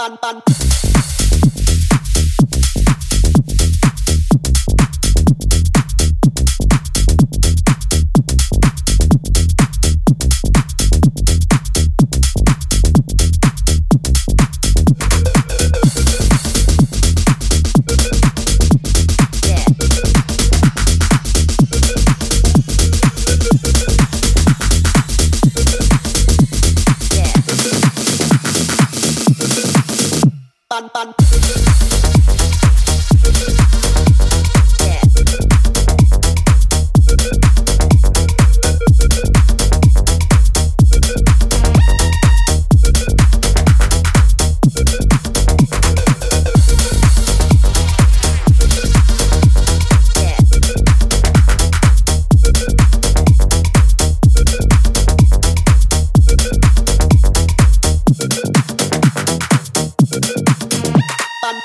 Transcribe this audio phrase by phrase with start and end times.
[0.00, 0.89] ปันปัน
[30.80, 31.69] bun bun.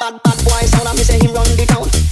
[0.00, 0.88] bad, bad boy sound.
[0.88, 2.03] I me say him run the town.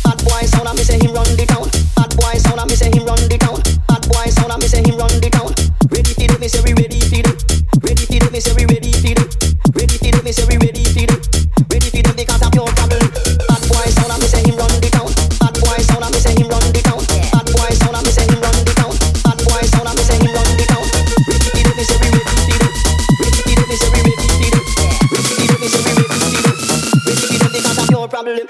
[28.23, 28.47] problem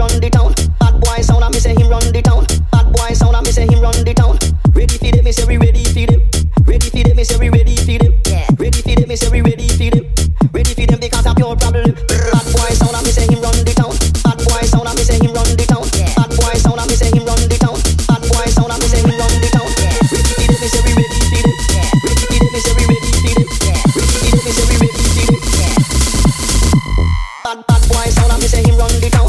[0.00, 0.56] run the town.
[0.80, 2.48] Bad boy sound, I me say him run the town.
[2.72, 4.40] Bad boy sound, I me say him run the town.
[4.72, 6.24] Ready feed it, me say we ready feed it.
[6.64, 8.16] Ready feed it, me say we ready feed it.
[8.24, 8.48] Yeah.
[8.56, 10.08] Ready feed it, me say we ready feed it.
[10.56, 11.92] Ready feed them because I'm your problem.
[12.08, 13.92] Bad boy sound, I me say him run the town.
[14.24, 15.84] Bad boy sound, I me say him run the town.
[16.16, 17.76] Bad boy sound, I me say him run the town.
[18.08, 19.68] Bad boy sound, I me say him run the town.
[19.84, 20.00] Yeah.
[20.08, 21.60] Ready feed it, me say we ready feed it.
[21.76, 21.92] Yeah.
[22.08, 23.52] Ready feed it, me say we ready feed it.
[23.68, 23.84] Yeah.
[23.92, 25.44] Ready feed it, me say we ready feed it.
[27.44, 29.28] Bad bad boy sound, I me say him run the town.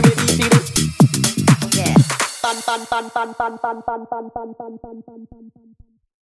[2.71, 5.60] ban ban ban ban ban ban ban ban ban ban ban ban